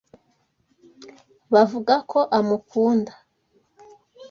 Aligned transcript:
Bavuga 1.53 1.95
ko 2.11 2.19
amukunda. 2.37 3.13